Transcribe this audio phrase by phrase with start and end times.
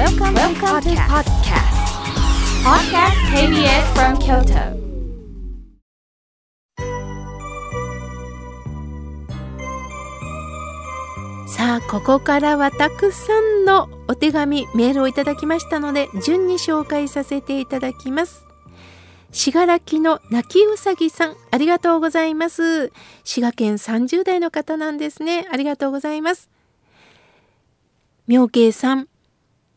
[0.00, 1.76] Welcome, Welcome to podcast.
[2.64, 4.80] Podcast KBS from Kyoto.
[11.46, 18.46] さあ、ここからはたくさんのお手紙、メールをいただきましたので、順に紹介させていただきます。
[19.32, 22.90] しがらきの泣きうさぎさん、ありがとうございます。
[23.22, 25.46] 滋賀県30代の方なんですね。
[25.52, 26.48] ありがとうございます。
[28.26, 29.09] 妙慶さん、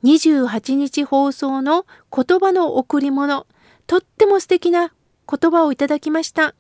[0.04, 1.86] 28日放送の
[2.16, 3.48] 言葉の贈り物、
[3.88, 4.92] とっても素敵な
[5.30, 6.54] 言葉をいただきました。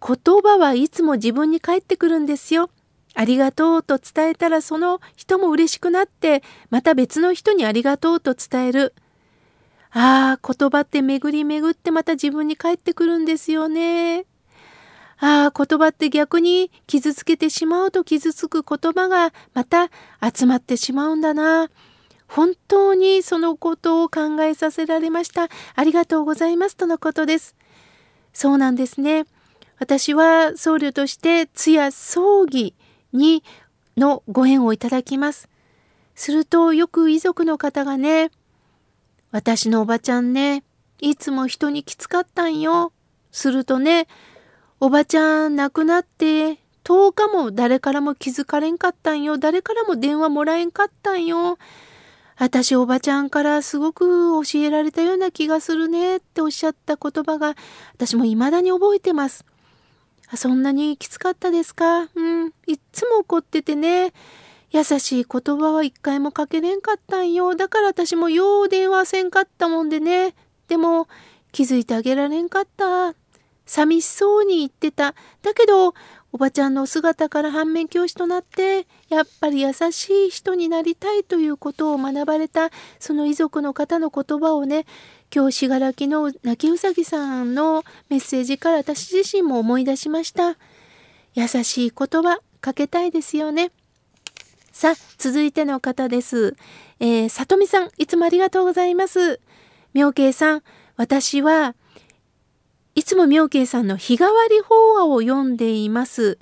[0.00, 2.70] 言葉はいつも自分に返ってくるんですよ。
[3.14, 8.94] ありがとうと伝えたらその人も嬉しくなって、また別の人にありがとうと伝える。
[9.90, 14.26] ああ、言葉って巡り巡ってまた自分に返ってくるんですよね。
[15.18, 21.70] ああ、言葉って逆に傷つけてしまうと傷つく言葉がまた集まってしまうんだな。
[22.34, 25.48] 本当にそのことを考えさせられました。
[25.76, 27.54] ありがとうございますとのことです。
[28.32, 29.24] そうなんですね。
[29.78, 32.74] 私は僧侶として通夜葬儀
[33.12, 33.44] に
[33.96, 35.48] のご縁をいただきます。
[36.16, 38.32] するとよく遺族の方がね、
[39.30, 40.64] 私のおばちゃんね、
[41.00, 42.92] いつも人にきつかったんよ。
[43.30, 44.08] するとね、
[44.80, 49.38] おばちゃん亡くなって10日も誰からも気づかれんかったんよ。
[49.38, 51.58] 誰からも電話もらえんかったんよ。
[52.36, 57.54] 私おばちゃんからすごく教えられたような気がするねっておっしゃった言葉が
[57.94, 59.44] 私も未だに覚えてます。
[60.36, 62.08] そんなにきつかったですか？
[62.14, 62.52] うん。
[62.66, 64.12] いっつも怒っててね。
[64.70, 67.54] 優しい言葉は一回もかけれんかったんよ。
[67.54, 70.34] だから私もよう電話せんかったもんでね。
[70.66, 71.06] でも
[71.52, 73.14] 気づいてあげられんかった。
[73.66, 75.14] 寂しそうに言ってた。
[75.42, 75.94] だけど
[76.34, 84.84] おばちゃんの姿から反面教師となってやっぱり優しい人になりたいということを学ばれたその遺族の方の言葉をね
[85.32, 90.56] 今日信楽の泣きうさぎさんのメッセージから私自身も思い出しました。
[91.34, 93.70] 優しい言葉かけたいですよね。
[94.72, 96.56] さあ、続いての方です。
[96.98, 99.40] えー、さとみさん、いつもありがとうございます。
[99.92, 100.62] 妙慶さん、
[100.96, 101.74] 私は
[102.94, 106.38] いつも妙慶さんの日替わり法話を読んでいます。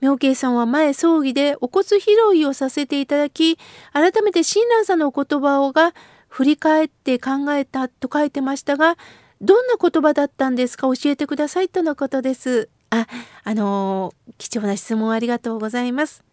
[0.00, 3.56] 妙慶さんは前葬儀でお骨拾いをさせていただき、
[3.92, 5.94] 改めて親鸞さんのお言葉をが
[6.26, 8.96] 振り返って考えたと書いてましたが、
[9.40, 10.88] どんな言葉だったんですか？
[10.92, 12.68] 教えてくださいとのことです。
[12.90, 13.06] あ、
[13.44, 16.24] あのー、貴重な質問ありがとうございます。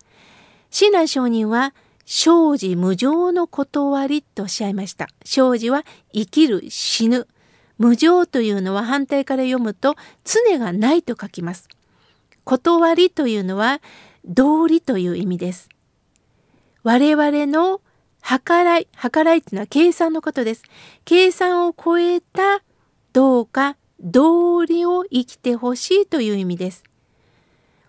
[0.72, 1.75] 親鸞上人は、
[2.08, 5.09] 生じ無常の断りとおっしゃいました。
[5.24, 7.28] 生じは生きる、死ぬ。
[7.79, 11.67] 無常というのは反対から読むと常がないと書きます。
[12.44, 13.81] 断りというのは
[14.25, 15.69] 道理という意味です。
[16.84, 17.81] 我々の
[18.22, 20.63] 計らい、計らいというのは計算のことです。
[21.06, 22.62] 計算を超えた
[23.13, 26.84] どうか道理を生きてほしいという意味です。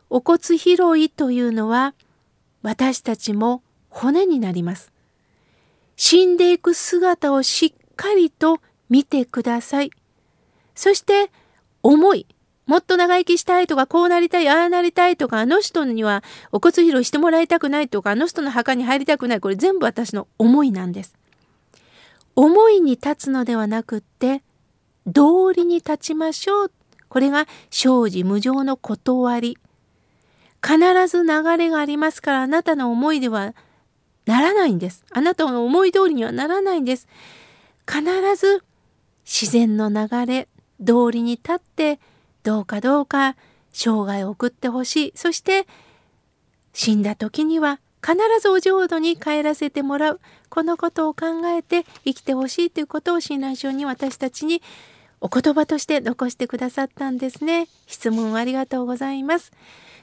[0.08, 1.94] お骨拾いというのは
[2.62, 4.92] 私たちも骨になります。
[5.96, 9.90] 死んでいく姿をしっかりと見てください。
[10.74, 11.30] そして
[11.82, 12.26] 思い、
[12.66, 19.40] もっと長生きしたいとか、こうなりたい、ああなりたいとか、あの人にはお骨拾いしてもらいたくないとか、あの人の墓に入りたくない。
[19.40, 21.14] これ全部私の思いなんです。
[22.36, 24.42] 思いに立つのではなくって、
[25.06, 26.72] 道理に立ちましょう。
[27.08, 29.58] これが生じ無常の断り。
[30.62, 30.78] 必
[31.08, 33.54] ず流れがありますからあなたの思いでは
[34.26, 35.04] ならないんです。
[35.10, 37.08] あなたの思い通りにはならないんです。
[37.88, 38.04] 必
[38.36, 38.62] ず
[39.32, 40.48] 自然の流れ、
[40.84, 42.00] 通りに立って
[42.42, 43.36] どうかどうか
[43.72, 45.12] 生涯を送ってほしい。
[45.14, 45.68] そして
[46.72, 50.20] 死んだ時には必ずお浄土に帰らせてもらう。
[50.48, 54.62] このことを考えて生きてほしいということを親鸞上に私たちに
[55.20, 57.68] お言葉として残してくださったんですね。
[57.86, 59.52] 質問ありがとうございます。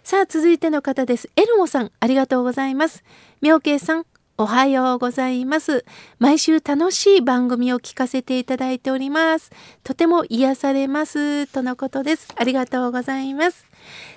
[0.04, 1.30] さあ、続いての方です。
[1.36, 3.04] エルモさん、ありがとうございます。
[3.42, 4.06] 妙慶さん、
[4.40, 5.84] おはようございます。
[6.20, 9.50] 毎週楽しい番組を聞かせていただいております。
[9.84, 11.48] とても癒されます。
[11.48, 12.28] とのことです。
[12.36, 13.66] ありがとうございます。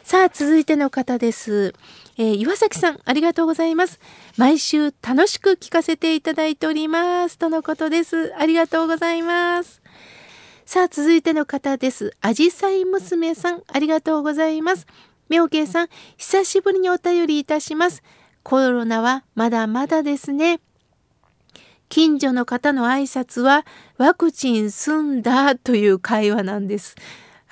[0.04, 1.72] さあ、続いての方です。
[2.18, 3.98] えー、岩崎さん、ありがとうございます。
[4.36, 7.38] 毎週楽しく聞かせていただいております。
[7.38, 8.34] とのことです。
[8.36, 9.80] ありがとうございます。
[10.66, 12.14] さあ、続いての方です。
[12.20, 14.86] あじさい娘さん、ありがとうございます。
[15.30, 15.88] 妙慶さん、
[16.18, 18.02] 久しぶりにお便りいたします。
[18.42, 20.60] コロナはまだまだですね。
[21.88, 23.66] 近所の方の挨拶は
[23.98, 26.94] ワクチン済んだという会話なんです。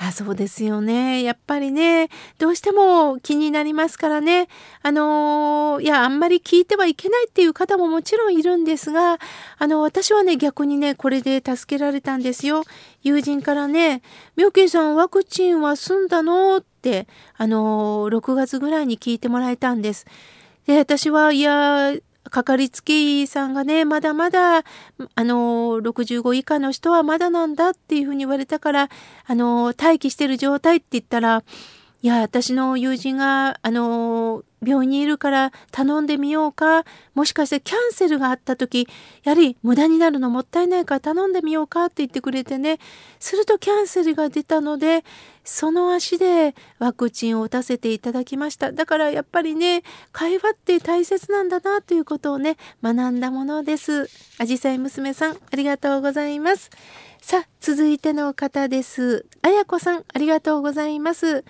[0.00, 1.25] あそうですよね。
[1.25, 2.08] やっぱりね、
[2.38, 4.46] どうしても気になりますからね。
[4.81, 9.19] あの、いや、あんまり聞いてはいけないっていう方ももちろんいるんですが、
[9.58, 12.62] あの、私はね、逆にね、これで助けられたんですよ。
[13.02, 14.02] 友人からね、
[14.37, 16.58] 妙慶さんワクチンは済んだの？
[16.58, 20.06] って、あのー、6月ぐらいに聞いてもらえたんです。
[20.69, 21.94] で、私は、いや、
[22.31, 24.62] かかりつけ医さんがね、まだまだ、あ
[25.25, 28.91] の、65以下の人はまだなんだっていうふうに言われたから、
[29.26, 31.43] あの、待機してる状態って言ったら、
[32.03, 36.84] いや、私の友人が、あの、病院にいるから頼んでみようか、
[37.14, 38.88] もしかしてキャンセルがあった時、
[39.25, 42.78] やはり無駄になるのもったいないから頼んでみようかって言ってくれてね、
[43.20, 45.05] するとキャンセルが出たので、
[45.44, 48.72] その足でワクチンを打たせていただきました。
[48.72, 49.82] だからやっぱりね、
[50.12, 54.10] 会話って大切なんだなということをね、学んだものです。
[54.38, 56.70] あじさい娘さん、ありがとうございます。
[57.20, 59.26] さあ、続いての方です。
[59.43, 61.44] あやこさん、ありがとうございます。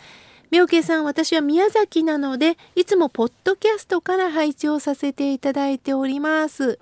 [0.50, 6.78] 妙慶さん、私は宮崎なので、いつもポッドキャストから配置をさせていただいております。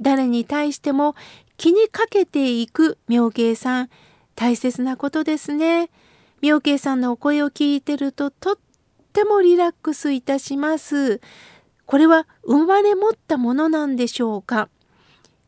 [0.00, 1.14] 誰に対しても
[1.56, 3.90] 気にかけていく妙慶さん、
[4.34, 5.90] 大切なことですね。
[6.40, 8.58] 妙慶さんのお声を聞いてるととっ
[9.12, 11.20] てもリラックスいたします。
[11.86, 14.68] これは生まれ持ったものなんでしょうか？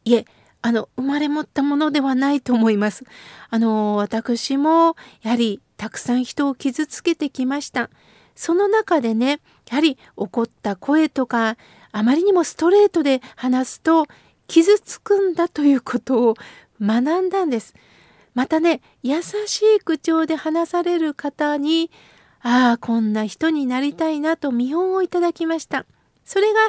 [0.05, 0.25] いえ、
[0.61, 3.05] あの、生まれ持ったものではないと思います。
[3.51, 7.91] あの、私も、やはりたくさん人を傷つけてきました。
[8.37, 11.57] その中でね、やはり怒った声とか、
[11.91, 14.07] あまりにもストレートで話すと
[14.47, 16.35] 傷つくんだということを
[16.81, 17.75] 学んだんです。
[18.33, 21.91] またね、優しい口調で話される方に、
[22.43, 25.85] ああ、こんな人になりたいなと見本をいただきました。
[26.25, 26.61] それが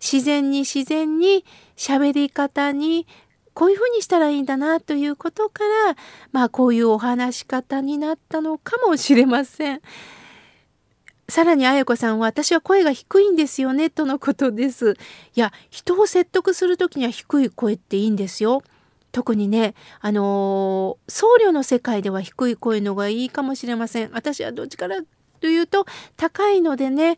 [0.00, 1.44] 自然に自然に
[1.76, 3.06] 喋り方に
[3.54, 5.96] こういうふうにしたらいいんだなということから、
[6.32, 9.80] まあこういうお話し方になったのかもしれません。
[11.28, 14.96] さらに綾子さんは私は声が低いんですよねとのことです。
[15.34, 18.62] いや、人を説得する時には低い声っていいんですよ。
[19.10, 24.10] 特にね、あのー、僧侶の世界では低い声のがいいかもしれません。
[24.12, 24.98] 私はどっちから
[25.40, 25.86] というと
[26.16, 27.16] 高いのでね、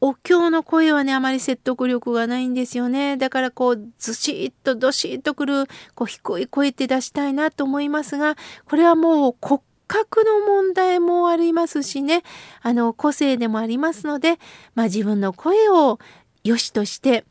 [0.00, 3.16] お経の声はね、あまり説得力がないんですよね。
[3.16, 8.36] だからこう、ずしっとどしっとくる、こう、低い声って出したいなと思いますが、
[8.68, 12.22] これはもう骨格の問題もありますしね、
[12.62, 14.38] あの、個性でもありますので、
[14.74, 15.98] まあ自分の声を
[16.44, 17.24] 良しとして、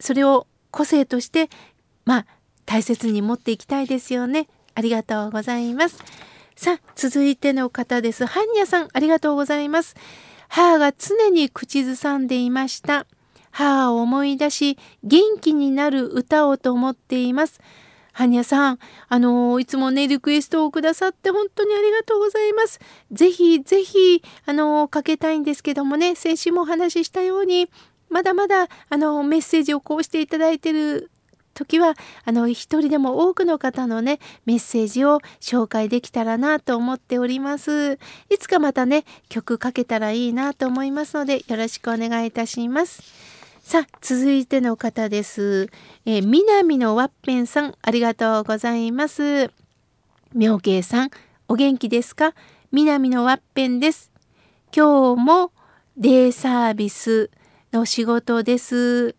[0.00, 1.48] それを個性として、
[2.04, 2.26] まあ、
[2.66, 4.48] 大切に持っていきたいですよね。
[4.74, 6.02] ありがとうございます。
[6.56, 8.26] さあ、続いての方です。
[8.26, 9.96] ハンニャさん、ありがとうございます。
[10.50, 13.06] 母が常に口ずさんでいました。
[13.52, 17.60] 母を思い出し、元気になる歌をと思っています。
[18.12, 22.80] はにゃさん、あのいつもね、リクエストをくださって本当にありがとうございます。
[23.12, 27.70] ぜひぜひ、あのかけたいんですけどもね、先週もお話ししたように、
[28.08, 31.12] まだまだ、あのメッセージをこうしていただいてる
[31.60, 37.98] 時はあの一人でも多くの方のねメッセージを紹介できたらなと思っております。
[38.30, 43.02] いつかまたね曲かけたらいいなと思いますのでよろしくお願いいたします。
[43.62, 45.68] さあ続いての方です、
[46.06, 49.50] えー、南のワッペンさんありがとうございます。
[50.32, 51.10] 妙慶さん
[51.46, 52.32] お元気ですか？
[52.72, 54.10] 南のワッペンです。
[54.74, 55.52] 今日も
[55.96, 57.30] デイサービス
[57.72, 59.14] の仕事です。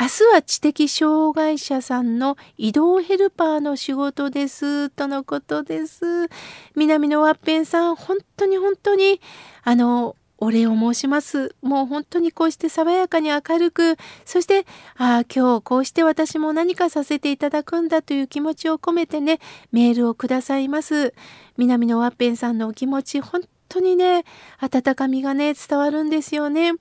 [0.00, 4.90] 明日は知的障害者さんの移動ヘルパーの仕事です。
[4.90, 6.28] とのことです。
[6.74, 9.20] 南のワッペンさん、本当に本当に、
[9.62, 11.54] あの、お礼を申します。
[11.62, 19.38] もう本当にこうして爽やかに明るく、そして、ああ、今日こうして私も何かさせていただくんだという気持ちを込めてね、
[19.70, 21.14] メールをくださいます。
[21.56, 24.24] 南のワッペンさんのお気持ち、本当にね、
[24.58, 26.72] 温かみがね、伝わるんですよね。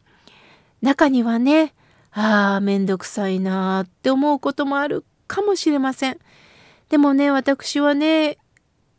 [0.81, 1.75] 中にはね、
[2.15, 6.19] ああ、めんどくさいなあって思うこともあるかもしれません。
[6.89, 8.37] でもね、私はね、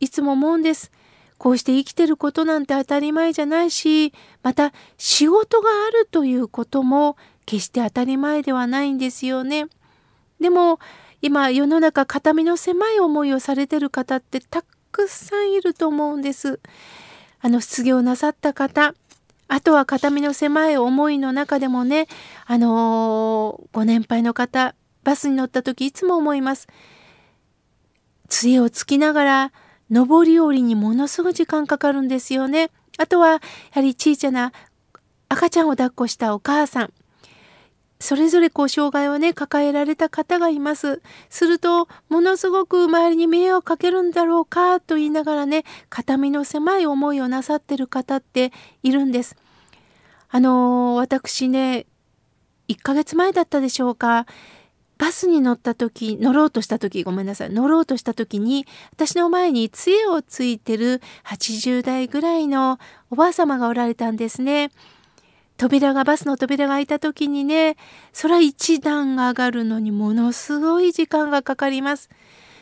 [0.00, 0.90] いつも思うんです。
[1.38, 7.16] こうして生きてることなんて当たり前じゃないし、また仕事があるということも
[7.47, 9.66] 決して当たり前ではないんですよね。
[10.40, 10.78] でも
[11.23, 16.61] 今世の中片身の狭い思いをされてる方ってたくさんいると思うんです。
[17.40, 18.94] あの失業なさった方、
[19.48, 22.06] あとは片身の狭い思いの中でもね、
[22.46, 26.68] あのー、ご年配の方、バスに乗った時いつも思います。
[28.28, 29.52] 杖をつきながら、
[29.90, 32.70] 上り下りにものすごい時間かかるんですよね。
[32.98, 33.40] あとは、や
[33.72, 34.52] はり小さな
[35.28, 36.92] 赤ちゃんを抱っこしたお母さん。
[38.04, 41.00] それぞれこう障害をね抱えられた方がいます。
[41.30, 49.37] するとものすごく周りに迷惑かけるんだろうかと言いながらね肩身の狭い思いをなさってる方っているんです。
[50.28, 51.87] あのー、私ね
[52.68, 54.26] 1ヶ月前だったでしょうか。
[54.99, 62.78] バスに乗った時乗ろうとした時ごめんなさい乗ろうとした時に私の前に杖をついてる80代ぐらいの
[63.11, 64.70] おばあ様がおられたんですね。
[65.56, 67.76] 扉がバスの扉が開いた時にね
[68.20, 72.11] 空一段上がるのにものすごい時間がかかります。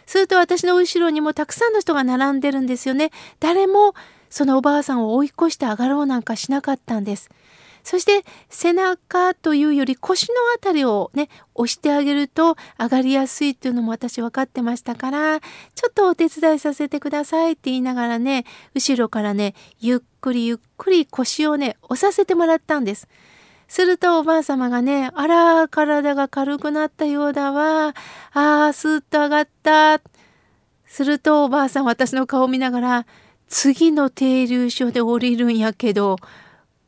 [0.06, 3.10] すると私の後ろにもたくさんの人が並んでるんですよね。
[3.40, 3.94] 誰も
[4.28, 7.30] そのおばあさんを追い越して上がろうなんかしなかったんです。
[7.82, 23.08] そして背中というより腰のあたりをね押してあげると上がりやすいっていうのも私分かってましたからちょっとお手伝いさせてくださいって言いながらね後ろからねゆっくりゆっくり腰をね押させてもらったんです。
[23.72, 27.94] するとおばあ様がね、あら、体が軽くなったようだわ。
[28.34, 30.02] ああ、スーッと上がった。
[30.84, 33.06] するとおばあさん私の顔を見ながら、
[33.48, 36.18] 次の停留所で降りるんやけど、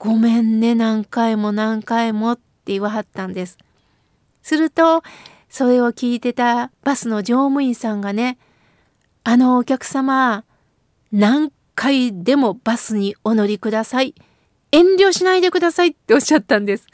[0.04, 3.56] ごめんね何回も何回もって言わはったんです。
[4.42, 5.02] すると
[5.48, 8.36] それを聞いてたバスの乗務員さんがね
[9.24, 10.44] 「あのお客様
[11.10, 14.14] 何回でもバスにお乗りください。
[14.72, 16.86] 遠慮しないでください」っておっしゃったんです。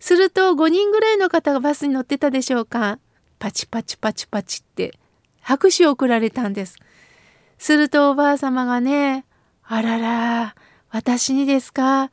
[0.00, 2.98] すると5人ぐらいの方がバスに乗ってたでしょうか。
[3.38, 4.98] パチパチパチパチって
[5.40, 6.78] 拍手を送られたんです。
[7.58, 9.24] するとおばあ様がね
[9.62, 10.56] 「あらら
[10.90, 12.10] 私にですか？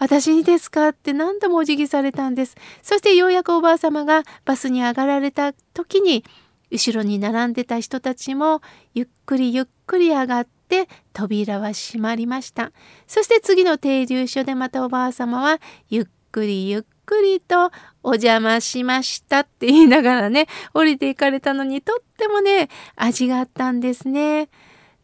[0.00, 0.88] 私にですか？
[0.88, 2.56] って何度もお辞儀されたんです。
[2.82, 6.24] そしてようやくおばあ様がバスに上がられた時に、
[6.70, 8.62] 後ろに並んでた人たちも
[8.94, 12.72] ゆっくりゆっくり上がって扉は閉まりました。
[13.06, 17.70] そして次の停留所でまたおばあ様はゆっくりゆっくりと
[18.02, 24.48] お邪魔しましたって言いながらね、降りていかれたのにとってもね、味があったんですね。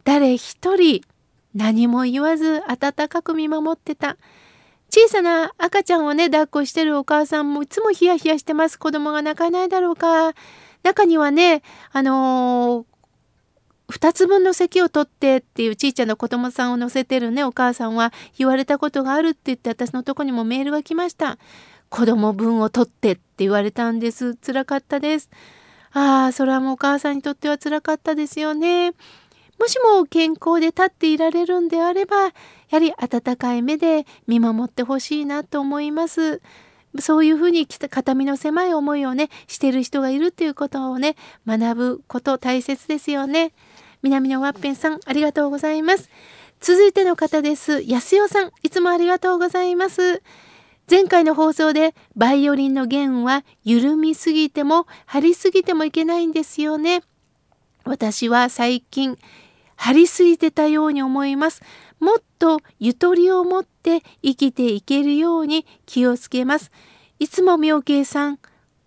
[0.04, 1.02] 誰一人
[1.54, 4.16] 何も言わず温かく見守ってた。
[4.98, 8.78] 小さな赤ちゃんをね、抱っこしてるお母さんもいつもヒヤヒヤしてます。
[8.78, 10.32] 子供が泣かないだろうか。
[10.84, 11.62] 中にはね、
[11.92, 21.36] あのー、2つ分の席を取ってっていうちいちゃな子供さんを乗せてるね、お母さんは言われたことがあるって言って私のとこにもメールが来ました。
[21.90, 24.34] 子供分を取ってって言われたんです。
[24.36, 25.28] 辛かったです。
[25.92, 28.94] ああ、それはもうお母さんにとっては辛かったですよね。
[29.58, 32.32] もしも健康で立っていられるんであれば、や
[32.70, 36.42] はり温かい目で見守ってほしいなと思います。
[36.98, 43.52] そういうふうに肩身の狭い思いをね、してる人がいるっていうことをね、学ぶこと大切ですよね。
[44.02, 46.10] 南のワッペンさん、ありがとうございます。
[46.60, 47.82] 続いての方です。
[47.82, 50.22] 安代さん、いつもありがとうございます。
[50.88, 57.02] 前回の放送でバイオリンの弦は緩みすぎても張りすぎてもいけないんですよね。
[57.84, 59.18] 私は最近
[59.76, 61.62] 張りすぎてたように思います。
[62.00, 66.70] もっとゆとりを持って生きていけるように気をつけます。
[67.18, 68.38] いつも妙慶さん、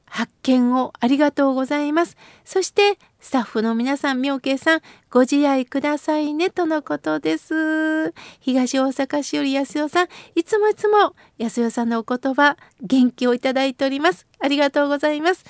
[0.06, 2.18] 発見をありがとうございます。
[2.44, 8.14] そしてスタッフの皆さん、妙慶さん、ご自愛くださいねとのことです。
[8.40, 14.26] 東大阪市より安代さん、いつもいつも安代さんのお言葉、元気をいただいております。
[14.40, 15.46] ありがとうございます。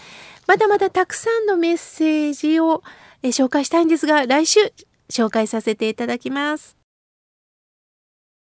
[0.47, 2.83] まだまだたくさんのメッセージを
[3.23, 4.59] 紹介したいんですが、来週
[5.11, 6.78] 紹介させていただきます。